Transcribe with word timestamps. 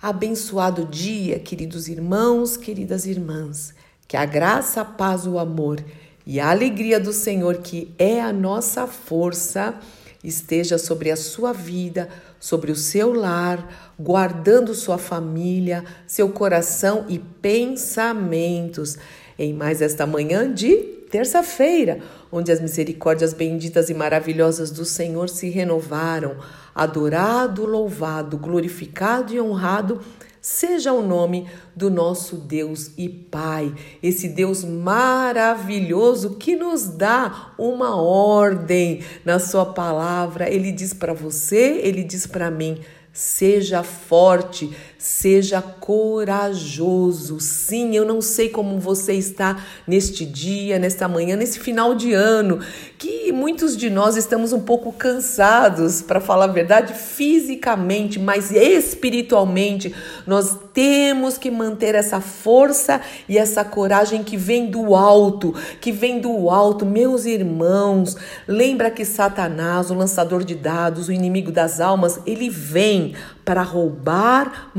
Abençoado 0.00 0.84
dia, 0.84 1.40
queridos 1.40 1.88
irmãos, 1.88 2.56
queridas 2.56 3.04
irmãs. 3.04 3.74
Que 4.06 4.16
a 4.16 4.24
graça, 4.24 4.82
a 4.82 4.84
paz, 4.84 5.26
o 5.26 5.40
amor 5.40 5.84
e 6.24 6.38
a 6.38 6.50
alegria 6.50 7.00
do 7.00 7.12
Senhor, 7.12 7.58
que 7.58 7.92
é 7.98 8.20
a 8.20 8.32
nossa 8.32 8.86
força, 8.86 9.74
esteja 10.22 10.78
sobre 10.78 11.10
a 11.10 11.16
sua 11.16 11.52
vida, 11.52 12.08
sobre 12.38 12.70
o 12.70 12.76
seu 12.76 13.12
lar, 13.12 13.92
guardando 13.98 14.72
sua 14.72 14.98
família, 14.98 15.84
seu 16.06 16.28
coração 16.28 17.04
e 17.08 17.18
pensamentos. 17.18 18.96
Em 19.36 19.52
mais 19.52 19.82
esta 19.82 20.06
manhã 20.06 20.52
de 20.52 20.97
terça-feira, 21.10 22.00
onde 22.30 22.52
as 22.52 22.60
misericórdias 22.60 23.32
benditas 23.32 23.88
e 23.90 23.94
maravilhosas 23.94 24.70
do 24.70 24.84
Senhor 24.84 25.28
se 25.28 25.48
renovaram 25.48 26.36
adorado, 26.74 27.66
louvado, 27.66 28.38
glorificado 28.38 29.32
e 29.32 29.40
honrado 29.40 30.00
seja 30.40 30.92
o 30.92 31.06
nome 31.06 31.46
do 31.74 31.90
nosso 31.90 32.36
Deus 32.36 32.92
e 32.96 33.08
Pai, 33.08 33.74
esse 34.02 34.28
Deus 34.28 34.64
maravilhoso 34.64 36.36
que 36.36 36.56
nos 36.56 36.88
dá 36.88 37.52
uma 37.58 38.00
ordem 38.00 39.02
na 39.24 39.38
Sua 39.38 39.66
palavra. 39.66 40.48
Ele 40.48 40.72
diz 40.72 40.94
para 40.94 41.12
você, 41.12 41.80
ele 41.82 42.02
diz 42.02 42.26
para 42.26 42.50
mim: 42.50 42.80
seja 43.12 43.82
forte, 43.82 44.74
seja 44.98 45.62
corajoso. 45.62 47.38
Sim, 47.38 47.94
eu 47.94 48.04
não 48.04 48.20
sei 48.20 48.48
como 48.48 48.80
você 48.80 49.14
está 49.14 49.64
neste 49.86 50.26
dia, 50.26 50.76
nesta 50.76 51.06
manhã, 51.06 51.36
nesse 51.36 51.60
final 51.60 51.94
de 51.94 52.12
ano, 52.12 52.58
que 52.98 53.30
muitos 53.30 53.76
de 53.76 53.88
nós 53.88 54.16
estamos 54.16 54.52
um 54.52 54.60
pouco 54.60 54.92
cansados, 54.92 56.02
para 56.02 56.20
falar 56.20 56.46
a 56.46 56.48
verdade, 56.48 56.92
fisicamente, 56.94 58.18
mas 58.18 58.50
espiritualmente, 58.50 59.94
nós 60.26 60.58
temos 60.74 61.38
que 61.38 61.50
manter 61.50 61.94
essa 61.94 62.20
força 62.20 63.00
e 63.28 63.38
essa 63.38 63.64
coragem 63.64 64.24
que 64.24 64.36
vem 64.36 64.68
do 64.68 64.96
alto, 64.96 65.54
que 65.80 65.92
vem 65.92 66.20
do 66.20 66.50
alto, 66.50 66.84
meus 66.84 67.24
irmãos. 67.24 68.16
Lembra 68.46 68.90
que 68.90 69.04
Satanás, 69.04 69.90
o 69.90 69.94
lançador 69.94 70.42
de 70.42 70.56
dados, 70.56 71.08
o 71.08 71.12
inimigo 71.12 71.52
das 71.52 71.80
almas, 71.80 72.20
ele 72.26 72.50
vem 72.50 73.14
para 73.44 73.62
roubar, 73.62 74.70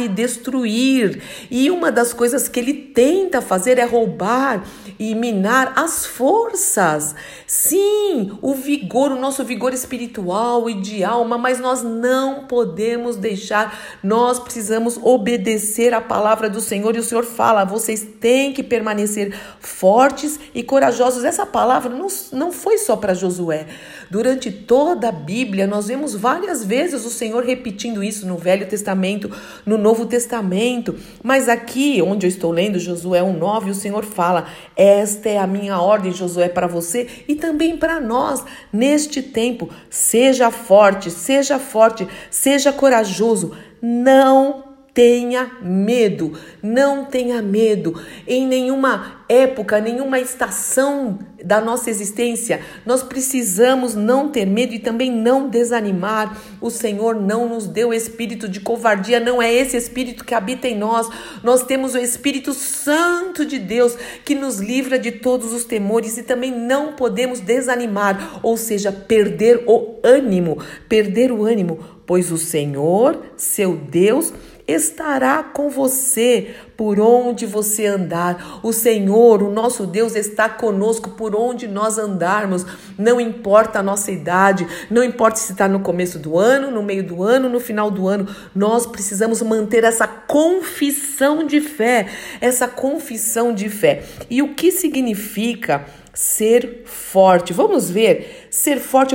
e 0.00 0.08
destruir. 0.08 1.22
E 1.50 1.70
uma 1.70 1.90
das 1.90 2.12
coisas 2.12 2.48
que 2.48 2.58
ele 2.58 2.74
tenta 2.74 3.40
fazer 3.40 3.78
é 3.78 3.84
roubar 3.84 4.64
e 4.98 5.14
minar 5.14 5.72
as 5.76 6.04
forças. 6.04 7.14
Sim, 7.46 8.36
o 8.42 8.54
vigor, 8.54 9.12
o 9.12 9.20
nosso 9.20 9.44
vigor 9.44 9.72
espiritual 9.72 10.68
e 10.68 10.74
de 10.74 11.04
alma, 11.04 11.38
mas 11.38 11.60
nós 11.60 11.82
não 11.82 12.46
podemos 12.46 13.16
deixar, 13.16 13.98
nós 14.02 14.38
precisamos 14.38 14.98
obedecer 15.02 15.94
a 15.94 16.00
palavra 16.00 16.50
do 16.50 16.60
Senhor 16.60 16.96
e 16.96 16.98
o 16.98 17.02
Senhor 17.02 17.24
fala: 17.24 17.64
vocês 17.64 18.06
têm 18.20 18.52
que 18.52 18.62
permanecer 18.62 19.34
fortes 19.60 20.38
e 20.54 20.62
corajosos. 20.62 21.24
Essa 21.24 21.46
palavra 21.46 21.94
não, 21.94 22.08
não 22.32 22.52
foi 22.52 22.78
só 22.78 22.96
para 22.96 23.14
Josué. 23.14 23.66
Durante 24.10 24.50
toda 24.50 25.08
a 25.08 25.12
Bíblia, 25.12 25.66
nós 25.66 25.88
vemos 25.88 26.14
várias 26.14 26.64
vezes 26.64 27.04
o 27.04 27.10
Senhor 27.10 27.44
repetindo 27.44 28.02
isso 28.02 28.26
no 28.26 28.36
Velho 28.36 28.66
Testamento, 28.66 29.27
no 29.64 29.78
Novo 29.78 30.06
Testamento. 30.06 30.94
Mas 31.22 31.48
aqui, 31.48 32.02
onde 32.02 32.26
eu 32.26 32.28
estou 32.28 32.50
lendo, 32.50 32.78
Josué 32.78 33.20
1,9, 33.20 33.70
o 33.70 33.74
Senhor 33.74 34.04
fala: 34.04 34.46
Esta 34.76 35.28
é 35.28 35.38
a 35.38 35.46
minha 35.46 35.80
ordem, 35.80 36.12
Josué, 36.12 36.48
para 36.48 36.66
você 36.66 37.06
e 37.26 37.34
também 37.34 37.76
para 37.76 38.00
nós 38.00 38.44
neste 38.72 39.22
tempo. 39.22 39.68
Seja 39.90 40.50
forte, 40.50 41.10
seja 41.10 41.58
forte, 41.58 42.06
seja 42.30 42.72
corajoso. 42.72 43.52
Não 43.80 44.67
tenha 44.98 45.52
medo, 45.62 46.32
não 46.60 47.04
tenha 47.04 47.40
medo. 47.40 48.02
Em 48.26 48.44
nenhuma 48.44 49.22
época, 49.28 49.80
nenhuma 49.80 50.18
estação 50.18 51.20
da 51.44 51.60
nossa 51.60 51.88
existência, 51.88 52.60
nós 52.84 53.04
precisamos 53.04 53.94
não 53.94 54.28
ter 54.28 54.44
medo 54.44 54.74
e 54.74 54.78
também 54.80 55.08
não 55.08 55.48
desanimar. 55.48 56.36
O 56.60 56.68
Senhor 56.68 57.14
não 57.14 57.48
nos 57.48 57.68
deu 57.68 57.94
espírito 57.94 58.48
de 58.48 58.58
covardia, 58.58 59.20
não 59.20 59.40
é 59.40 59.54
esse 59.54 59.76
espírito 59.76 60.24
que 60.24 60.34
habita 60.34 60.66
em 60.66 60.76
nós. 60.76 61.08
Nós 61.44 61.62
temos 61.62 61.94
o 61.94 61.98
Espírito 61.98 62.52
Santo 62.52 63.44
de 63.44 63.60
Deus 63.60 63.96
que 64.24 64.34
nos 64.34 64.58
livra 64.58 64.98
de 64.98 65.12
todos 65.12 65.52
os 65.52 65.62
temores 65.62 66.18
e 66.18 66.24
também 66.24 66.50
não 66.50 66.94
podemos 66.94 67.38
desanimar, 67.38 68.40
ou 68.42 68.56
seja, 68.56 68.90
perder 68.90 69.62
o 69.64 70.00
ânimo, 70.02 70.58
perder 70.88 71.30
o 71.30 71.44
ânimo, 71.44 71.97
pois 72.08 72.32
o 72.32 72.38
Senhor, 72.38 73.22
seu 73.36 73.76
Deus, 73.76 74.32
estará 74.66 75.42
com 75.42 75.68
você 75.68 76.54
por 76.74 76.98
onde 76.98 77.44
você 77.44 77.84
andar. 77.84 78.60
O 78.62 78.72
Senhor, 78.72 79.42
o 79.42 79.52
nosso 79.52 79.86
Deus, 79.86 80.16
está 80.16 80.48
conosco 80.48 81.10
por 81.10 81.36
onde 81.36 81.68
nós 81.68 81.98
andarmos. 81.98 82.64
Não 82.96 83.20
importa 83.20 83.80
a 83.80 83.82
nossa 83.82 84.10
idade, 84.10 84.66
não 84.90 85.04
importa 85.04 85.38
se 85.38 85.52
está 85.52 85.68
no 85.68 85.80
começo 85.80 86.18
do 86.18 86.38
ano, 86.38 86.70
no 86.70 86.82
meio 86.82 87.04
do 87.04 87.22
ano, 87.22 87.46
no 87.46 87.60
final 87.60 87.90
do 87.90 88.08
ano, 88.08 88.26
nós 88.54 88.86
precisamos 88.86 89.42
manter 89.42 89.84
essa 89.84 90.08
confissão 90.08 91.46
de 91.46 91.60
fé, 91.60 92.08
essa 92.40 92.66
confissão 92.66 93.52
de 93.52 93.68
fé. 93.68 94.02
E 94.30 94.40
o 94.40 94.54
que 94.54 94.72
significa? 94.72 95.84
Ser 96.18 96.82
forte. 96.84 97.52
Vamos 97.52 97.88
ver, 97.88 98.48
ser 98.50 98.80
forte 98.80 99.14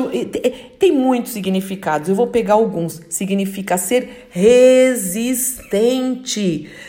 tem 0.80 0.90
muitos 0.94 1.34
significados. 1.34 2.08
Eu 2.08 2.16
vou 2.16 2.28
pegar 2.28 2.54
alguns. 2.54 3.02
Significa 3.10 3.78
ser 3.78 4.28
resistente, 4.30 5.60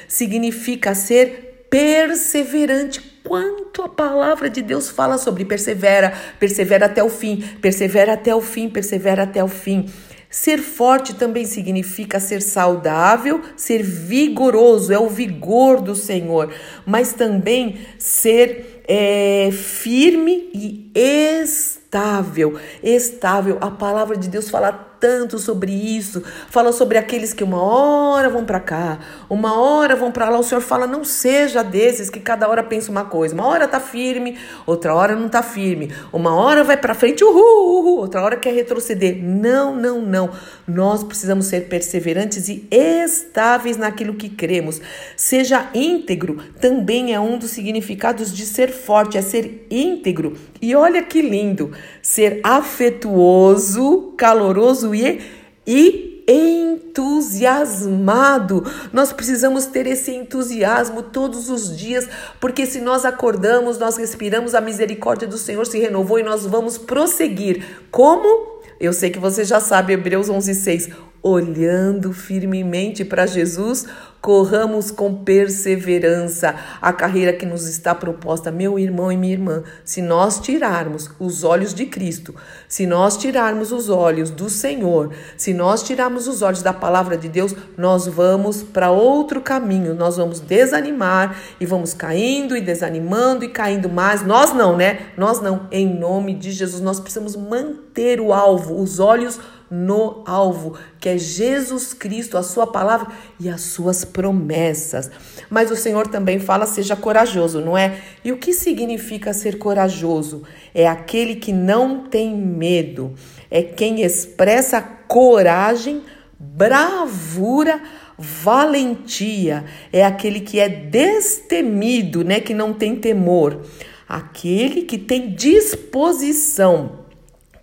significa 0.07 0.95
ser 0.95 1.67
perseverante. 1.69 3.01
Quanto 3.25 3.83
a 3.83 3.89
palavra 3.89 4.49
de 4.49 4.63
Deus 4.63 4.89
fala 4.89 5.19
sobre 5.19 5.45
persevera, 5.45 6.13
persevera 6.39 6.87
até 6.87 7.03
o 7.03 7.09
fim, 7.09 7.43
persevera 7.61 8.13
até 8.13 8.33
o 8.33 8.41
fim, 8.41 8.69
persevera 8.69 9.25
até 9.25 9.43
o 9.43 9.49
fim. 9.49 9.87
Ser 10.35 10.59
forte 10.59 11.15
também 11.15 11.45
significa 11.45 12.19
ser 12.19 12.43
saudável, 12.43 13.41
ser 13.57 13.85
vigoroso, 13.85 14.93
é 14.93 14.99
o 14.99 15.09
vigor 15.09 15.81
do 15.81 15.95
Senhor, 15.95 16.53
mas 16.85 17.13
também 17.13 17.79
ser 18.01 18.83
é, 18.89 19.49
firme 19.53 20.51
e 20.53 20.91
estável. 20.93 22.59
Estável. 22.83 23.59
A 23.61 23.71
palavra 23.71 24.17
de 24.17 24.29
Deus 24.29 24.51
fala 24.51 24.73
tanto 25.01 25.39
sobre 25.39 25.73
isso. 25.73 26.23
Fala 26.49 26.73
sobre 26.73 26.99
aqueles 26.99 27.33
que 27.33 27.45
uma 27.45 27.63
hora 27.63 28.29
vão 28.29 28.45
para 28.45 28.61
cá, 28.61 28.99
uma 29.29 29.59
hora 29.61 29.97
vão 29.97 30.11
para 30.11 30.29
lá. 30.29 30.39
O 30.39 30.43
Senhor 30.43 30.61
fala: 30.61 30.87
não 30.87 31.05
seja 31.05 31.63
desses 31.63 32.11
que 32.11 32.21
cada 32.21 32.49
hora 32.49 32.63
pensa 32.63 32.91
uma 32.91 33.05
coisa. 33.05 33.35
Uma 33.35 33.47
hora 33.47 33.69
tá 33.69 33.81
firme, 33.81 34.39
outra 34.67 34.95
hora 34.95 35.15
não 35.15 35.29
tá 35.29 35.43
firme. 35.43 35.93
Uma 36.13 36.35
hora 36.35 36.65
vai 36.65 36.77
para 36.77 36.95
frente, 36.95 37.25
uhul, 37.25 37.81
uhul, 37.81 37.99
outra 37.99 38.23
hora 38.23 38.37
quer 38.37 38.55
retroceder. 38.55 39.23
Não, 39.23 39.75
não, 39.77 40.01
não. 40.01 40.31
Nós 40.67 41.05
precisamos 41.05 41.47
ser 41.47 41.69
perseverantes 41.69 42.49
e 42.49 42.67
estáveis 42.71 43.77
naquilo 43.77 44.15
que 44.15 44.29
cremos. 44.29 44.81
Seja 45.17 45.71
íntegro 45.75 46.39
também 46.61 47.15
é 47.15 47.21
um 47.21 47.39
dos 47.39 47.51
significados 47.51 48.33
de 48.33 48.47
ser 48.47 48.71
forte, 48.71 49.19
é 49.19 49.23
ser 49.23 49.67
íntegro. 49.71 50.35
E 50.61 50.75
olha 50.75 51.03
que 51.03 51.21
lindo, 51.21 51.73
ser 52.15 52.41
afetuoso, 52.45 54.15
caloroso 54.17 54.95
e, 54.95 55.21
e 55.67 56.15
entusiasmado. 56.17 58.65
Nós 58.93 59.13
precisamos 59.13 59.67
ter 59.67 59.89
esse 59.89 60.13
entusiasmo 60.13 61.03
todos 61.03 61.51
os 61.51 61.77
dias, 61.77 62.09
porque 62.39 62.67
se 62.67 62.81
nós 62.81 63.05
acordamos, 63.05 63.79
nós 63.79 63.97
respiramos, 63.97 64.55
a 64.55 64.61
misericórdia 64.61 65.27
do 65.27 65.37
Senhor 65.37 65.67
se 65.67 65.81
renovou 65.81 66.21
e 66.21 66.23
nós 66.23 66.47
vamos 66.47 66.79
prosseguir. 66.79 67.65
Como? 67.91 68.63
Eu 68.79 68.93
sei 68.93 69.11
que 69.11 69.19
você 69.19 69.45
já 69.45 69.59
sabe, 69.59 69.95
Hebreus 69.95 70.31
11:6, 70.31 70.93
olhando 71.25 72.13
firmemente 72.13 73.03
para 73.05 73.25
Jesus, 73.25 73.87
Corramos 74.25 74.91
com 74.91 75.17
perseverança 75.17 76.55
a 76.81 76.95
carreira 76.95 77.31
que 77.31 77.45
nos 77.45 77.69
está 77.69 77.95
proposta, 77.95 78.51
meu 78.51 78.79
irmão 78.79 79.13
e 79.13 79.19
minha 79.19 79.35
irmã. 79.35 79.63
Se 79.85 80.01
nós 80.01 80.41
tirarmos 80.41 81.11
os 81.21 81.45
olhos 81.45 81.75
de 81.75 81.85
Cristo, 81.85 82.35
se 82.67 82.87
nós 82.87 83.19
tirarmos 83.19 83.71
os 83.71 83.91
olhos 83.91 84.31
do 84.31 84.49
Senhor, 84.49 85.11
se 85.37 85.53
nós 85.53 85.83
tirarmos 85.83 86.27
os 86.27 86.41
olhos 86.41 86.63
da 86.63 86.73
palavra 86.73 87.19
de 87.19 87.29
Deus, 87.29 87.55
nós 87.77 88.07
vamos 88.07 88.63
para 88.63 88.91
outro 88.91 89.43
caminho. 89.43 89.93
Nós 89.95 90.17
vamos 90.17 90.41
desanimar 90.41 91.39
e 91.61 91.67
vamos 91.67 91.93
caindo 91.93 92.57
e 92.57 92.63
desanimando 92.63 93.45
e 93.45 93.51
caindo 93.51 93.91
mais. 93.91 94.25
Nós 94.25 94.55
não, 94.55 94.75
né? 94.75 95.01
Nós 95.19 95.43
não. 95.43 95.69
Em 95.71 95.99
nome 95.99 96.33
de 96.33 96.51
Jesus, 96.51 96.81
nós 96.81 96.99
precisamos 96.99 97.37
manter 97.37 98.23
o 98.23 98.33
alvo, 98.33 98.81
os 98.81 98.99
olhos 98.99 99.39
no 99.75 100.23
alvo, 100.25 100.79
que 101.01 101.09
é 101.09 101.19
Jesus 101.19 101.93
Cristo, 101.93 102.39
a 102.39 102.43
sua 102.43 102.67
palavra 102.67 103.09
e 103.41 103.49
as 103.49 103.63
suas 103.63 104.05
promessas. 104.05 105.11
Mas 105.51 105.71
o 105.71 105.77
Senhor 105.77 106.07
também 106.07 106.39
fala: 106.39 106.67
seja 106.67 106.95
corajoso, 106.95 107.61
não 107.61 107.77
é? 107.77 107.99
E 108.25 108.31
o 108.31 108.37
que 108.37 108.53
significa 108.53 109.33
ser 109.33 109.59
corajoso? 109.59 110.45
É 110.75 110.87
aquele 110.87 111.35
que 111.37 111.53
não 111.53 112.05
tem 112.05 112.37
medo, 112.37 113.15
é 113.51 113.63
quem 113.63 114.03
expressa 114.03 114.81
coragem, 114.81 116.03
bravura 116.39 117.81
valentia 118.17 119.65
é 119.93 120.05
aquele 120.05 120.41
que 120.41 120.61
é 120.61 120.69
destemido, 120.69 122.25
né, 122.25 122.41
que 122.41 122.55
não 122.55 122.73
tem 122.73 122.95
temor, 122.95 123.63
aquele 124.09 124.83
que 124.83 124.99
tem 124.99 125.35
disposição, 125.35 127.01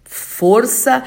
força 0.04 1.04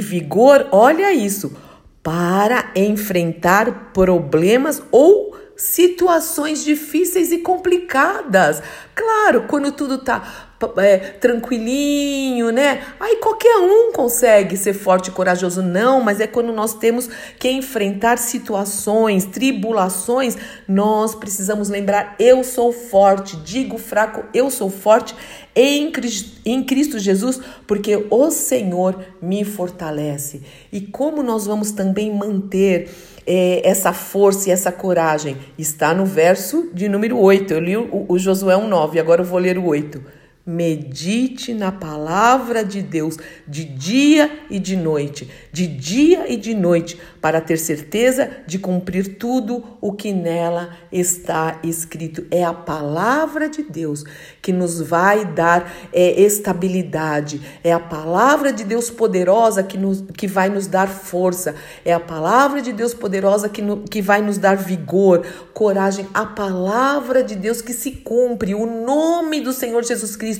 vigor, 0.00 0.68
olha 0.72 1.12
isso, 1.12 1.56
para 2.02 2.70
enfrentar 2.76 3.90
problemas 3.92 4.82
ou 4.90 5.36
situações 5.56 6.64
difíceis 6.64 7.32
e 7.32 7.38
complicadas. 7.38 8.62
Claro, 8.94 9.44
quando 9.48 9.72
tudo 9.72 9.98
tá 9.98 10.53
é, 10.78 10.98
tranquilinho, 10.98 12.50
né? 12.50 12.82
Aí 12.98 13.16
qualquer 13.16 13.56
um 13.58 13.92
consegue 13.92 14.56
ser 14.56 14.72
forte 14.72 15.08
e 15.08 15.12
corajoso, 15.12 15.62
não, 15.62 16.00
mas 16.00 16.20
é 16.20 16.26
quando 16.26 16.52
nós 16.52 16.74
temos 16.74 17.08
que 17.38 17.50
enfrentar 17.50 18.18
situações, 18.18 19.24
tribulações, 19.24 20.36
nós 20.66 21.14
precisamos 21.14 21.68
lembrar: 21.68 22.16
eu 22.18 22.42
sou 22.44 22.72
forte, 22.72 23.36
digo 23.36 23.78
fraco, 23.78 24.24
eu 24.34 24.50
sou 24.50 24.70
forte 24.70 25.14
em 25.54 25.90
Cristo, 25.90 26.40
em 26.44 26.62
Cristo 26.64 26.98
Jesus, 26.98 27.40
porque 27.66 28.06
o 28.10 28.30
Senhor 28.30 29.04
me 29.22 29.44
fortalece. 29.44 30.42
E 30.72 30.80
como 30.80 31.22
nós 31.22 31.46
vamos 31.46 31.70
também 31.70 32.12
manter 32.12 32.90
é, 33.26 33.66
essa 33.68 33.92
força 33.92 34.48
e 34.48 34.52
essa 34.52 34.72
coragem? 34.72 35.36
Está 35.56 35.94
no 35.94 36.04
verso 36.04 36.70
de 36.74 36.88
número 36.88 37.18
8. 37.18 37.54
Eu 37.54 37.60
li 37.60 37.76
o, 37.76 38.06
o 38.08 38.18
Josué 38.18 38.54
1,9, 38.54 38.98
agora 38.98 39.22
eu 39.22 39.26
vou 39.26 39.38
ler 39.38 39.56
o 39.56 39.66
8. 39.66 40.23
Medite 40.46 41.54
na 41.54 41.72
palavra 41.72 42.62
de 42.62 42.82
Deus 42.82 43.16
de 43.48 43.64
dia 43.64 44.30
e 44.50 44.58
de 44.58 44.76
noite, 44.76 45.30
de 45.50 45.66
dia 45.66 46.30
e 46.30 46.36
de 46.36 46.52
noite, 46.52 47.00
para 47.18 47.40
ter 47.40 47.56
certeza 47.56 48.30
de 48.46 48.58
cumprir 48.58 49.16
tudo 49.16 49.64
o 49.80 49.94
que 49.94 50.12
nela 50.12 50.76
está 50.92 51.58
escrito. 51.64 52.26
É 52.30 52.44
a 52.44 52.52
palavra 52.52 53.48
de 53.48 53.62
Deus 53.62 54.04
que 54.42 54.52
nos 54.52 54.82
vai 54.82 55.24
dar 55.24 55.72
é, 55.90 56.20
estabilidade, 56.20 57.40
é 57.64 57.72
a 57.72 57.80
palavra 57.80 58.52
de 58.52 58.64
Deus 58.64 58.90
poderosa 58.90 59.62
que, 59.62 59.78
nos, 59.78 60.04
que 60.14 60.26
vai 60.26 60.50
nos 60.50 60.66
dar 60.66 60.88
força, 60.88 61.54
é 61.86 61.94
a 61.94 62.00
palavra 62.00 62.60
de 62.60 62.74
Deus 62.74 62.92
poderosa 62.92 63.48
que, 63.48 63.62
no, 63.62 63.78
que 63.78 64.02
vai 64.02 64.20
nos 64.20 64.36
dar 64.36 64.58
vigor, 64.58 65.24
coragem, 65.54 66.06
a 66.12 66.26
palavra 66.26 67.22
de 67.22 67.34
Deus 67.34 67.62
que 67.62 67.72
se 67.72 67.92
cumpre, 67.92 68.54
o 68.54 68.66
nome 68.66 69.40
do 69.40 69.54
Senhor 69.54 69.82
Jesus 69.82 70.14
Cristo, 70.16 70.33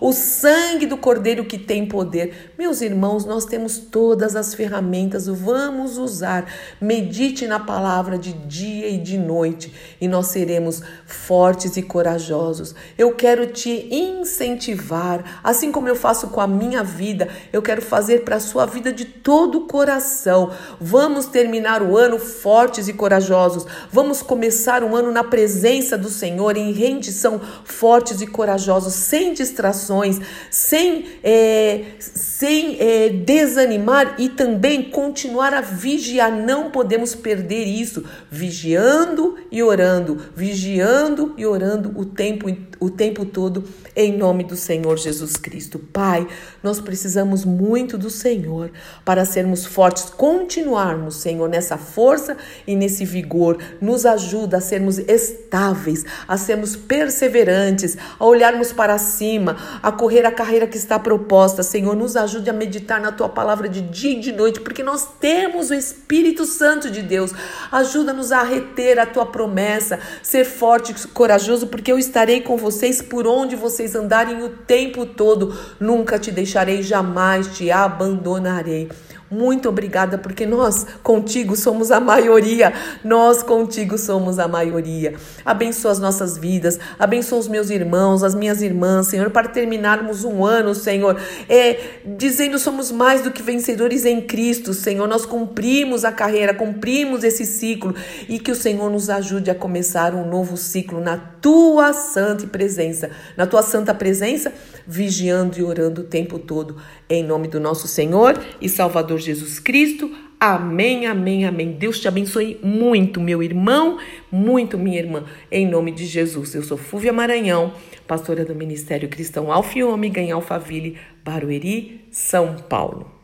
o 0.00 0.12
sangue 0.12 0.86
do 0.86 0.96
Cordeiro 0.96 1.44
que 1.44 1.58
tem 1.58 1.86
poder. 1.86 2.52
Meus 2.58 2.80
irmãos, 2.80 3.24
nós 3.24 3.44
temos 3.44 3.78
todas 3.78 4.36
as 4.36 4.54
ferramentas, 4.54 5.26
vamos 5.26 5.98
usar 5.98 6.46
Medite 6.80 7.46
na 7.46 7.60
palavra 7.60 8.18
de 8.18 8.32
dia 8.32 8.88
e 8.88 8.98
de 8.98 9.18
noite 9.18 9.72
e 10.00 10.08
nós 10.08 10.28
seremos 10.28 10.82
fortes 11.06 11.76
e 11.76 11.82
corajosos. 11.82 12.74
Eu 12.96 13.14
quero 13.14 13.46
te 13.46 13.88
incentivar, 13.90 15.40
assim 15.42 15.70
como 15.70 15.88
eu 15.88 15.96
faço 15.96 16.28
com 16.28 16.40
a 16.40 16.46
minha 16.46 16.82
vida, 16.82 17.28
eu 17.52 17.62
quero 17.62 17.82
fazer 17.82 18.24
para 18.24 18.36
a 18.36 18.40
sua 18.40 18.66
vida 18.66 18.92
de 18.92 19.04
todo 19.04 19.58
o 19.58 19.66
coração. 19.66 20.50
Vamos 20.80 21.26
terminar 21.26 21.82
o 21.82 21.96
ano 21.96 22.18
fortes 22.18 22.88
e 22.88 22.92
corajosos. 22.92 23.66
Vamos 23.90 24.22
começar 24.22 24.82
o 24.82 24.94
ano 24.96 25.10
na 25.10 25.24
presença 25.24 25.96
do 25.96 26.08
Senhor, 26.08 26.56
em 26.56 26.72
rendição, 26.72 27.40
fortes 27.64 28.20
e 28.20 28.26
corajosos, 28.26 28.94
sem 28.94 29.34
distrações, 29.40 30.20
sem, 30.50 31.06
é, 31.24 31.84
sem 31.98 32.76
é, 32.78 33.08
desanimar 33.08 34.16
e 34.18 34.28
também 34.28 34.82
continuar 34.82 35.54
a 35.54 35.62
vigiar. 35.62 36.30
Não 36.30 36.70
podemos 36.70 37.14
perder 37.14 37.64
isso, 37.64 38.04
vigiando 38.30 39.38
e 39.50 39.62
orando, 39.62 40.18
vigiando 40.36 41.34
e 41.38 41.46
orando 41.46 41.98
o 41.98 42.04
tempo, 42.04 42.48
o 42.80 42.88
tempo 42.88 43.26
todo, 43.26 43.62
em 43.94 44.16
nome 44.16 44.42
do 44.42 44.56
Senhor 44.56 44.96
Jesus 44.96 45.36
Cristo. 45.36 45.78
Pai, 45.78 46.26
nós 46.62 46.80
precisamos 46.80 47.44
muito 47.44 47.98
do 47.98 48.08
Senhor 48.08 48.72
para 49.04 49.26
sermos 49.26 49.66
fortes, 49.66 50.04
continuarmos, 50.04 51.16
Senhor, 51.16 51.46
nessa 51.46 51.76
força 51.76 52.38
e 52.66 52.74
nesse 52.74 53.04
vigor. 53.04 53.58
Nos 53.82 54.06
ajuda 54.06 54.56
a 54.56 54.60
sermos 54.62 54.98
estáveis, 54.98 56.06
a 56.26 56.38
sermos 56.38 56.74
perseverantes, 56.74 57.98
a 58.18 58.24
olharmos 58.24 58.72
para 58.72 58.96
cima, 58.96 59.58
a 59.82 59.92
correr 59.92 60.24
a 60.24 60.32
carreira 60.32 60.66
que 60.66 60.78
está 60.78 60.98
proposta. 60.98 61.62
Senhor, 61.62 61.94
nos 61.94 62.16
ajude 62.16 62.48
a 62.48 62.54
meditar 62.54 62.98
na 62.98 63.12
tua 63.12 63.28
palavra 63.28 63.68
de 63.68 63.82
dia 63.82 64.12
e 64.12 64.20
de 64.20 64.32
noite, 64.32 64.60
porque 64.60 64.82
nós 64.82 65.06
temos 65.20 65.68
o 65.68 65.74
Espírito 65.74 66.46
Santo 66.46 66.90
de 66.90 67.02
Deus, 67.02 67.32
ajuda-nos 67.70 68.32
a 68.32 68.42
reter 68.42 68.98
a 68.98 69.04
tua 69.04 69.26
promessa, 69.26 69.98
ser 70.22 70.46
forte 70.46 70.94
corajoso, 71.08 71.66
porque 71.66 71.92
eu 71.92 71.98
estarei 71.98 72.40
com 72.40 72.56
vocês 72.70 73.02
por 73.02 73.26
onde 73.26 73.56
vocês 73.56 73.96
andarem 73.96 74.44
o 74.44 74.48
tempo 74.48 75.04
todo. 75.04 75.52
Nunca 75.80 76.18
te 76.18 76.30
deixarei, 76.30 76.82
jamais 76.82 77.48
te 77.48 77.70
abandonarei. 77.70 78.88
Muito 79.30 79.68
obrigada, 79.68 80.18
porque 80.18 80.44
nós 80.44 80.84
contigo 81.04 81.54
somos 81.54 81.92
a 81.92 82.00
maioria. 82.00 82.72
Nós 83.04 83.44
contigo 83.44 83.96
somos 83.96 84.40
a 84.40 84.48
maioria. 84.48 85.14
Abençoa 85.44 85.92
as 85.92 86.00
nossas 86.00 86.36
vidas, 86.36 86.80
abençoa 86.98 87.38
os 87.38 87.46
meus 87.46 87.70
irmãos, 87.70 88.24
as 88.24 88.34
minhas 88.34 88.60
irmãs, 88.60 89.06
Senhor, 89.06 89.30
para 89.30 89.46
terminarmos 89.48 90.24
um 90.24 90.44
ano, 90.44 90.74
Senhor, 90.74 91.16
é, 91.48 91.78
dizendo 92.04 92.58
somos 92.58 92.90
mais 92.90 93.22
do 93.22 93.30
que 93.30 93.40
vencedores 93.40 94.04
em 94.04 94.20
Cristo, 94.20 94.74
Senhor. 94.74 95.06
Nós 95.06 95.24
cumprimos 95.24 96.04
a 96.04 96.10
carreira, 96.10 96.52
cumprimos 96.52 97.22
esse 97.22 97.46
ciclo 97.46 97.94
e 98.28 98.36
que 98.38 98.50
o 98.50 98.56
Senhor 98.56 98.90
nos 98.90 99.08
ajude 99.08 99.48
a 99.48 99.54
começar 99.54 100.12
um 100.12 100.28
novo 100.28 100.56
ciclo 100.56 101.00
na 101.00 101.16
tua 101.16 101.92
santa 101.92 102.48
presença, 102.48 103.10
na 103.36 103.46
tua 103.46 103.62
santa 103.62 103.94
presença, 103.94 104.52
vigiando 104.86 105.56
e 105.56 105.62
orando 105.62 106.00
o 106.00 106.04
tempo 106.04 106.36
todo. 106.36 106.76
Em 107.12 107.24
nome 107.24 107.48
do 107.48 107.58
nosso 107.58 107.88
Senhor 107.88 108.40
e 108.60 108.68
Salvador 108.68 109.18
Jesus 109.18 109.58
Cristo. 109.58 110.14
Amém, 110.38 111.06
amém, 111.06 111.44
amém. 111.44 111.72
Deus 111.72 111.98
te 111.98 112.06
abençoe 112.06 112.56
muito, 112.62 113.20
meu 113.20 113.42
irmão, 113.42 113.98
muito, 114.30 114.78
minha 114.78 115.00
irmã, 115.00 115.24
em 115.50 115.68
nome 115.68 115.90
de 115.90 116.06
Jesus. 116.06 116.54
Eu 116.54 116.62
sou 116.62 116.78
Fúvia 116.78 117.12
Maranhão, 117.12 117.74
pastora 118.06 118.44
do 118.44 118.54
Ministério 118.54 119.08
Cristão 119.08 119.50
Alfa 119.50 119.80
e 119.80 119.82
Ômega 119.82 120.20
em 120.20 120.30
Alphaville, 120.30 120.98
Barueri, 121.24 122.00
São 122.12 122.54
Paulo. 122.68 123.19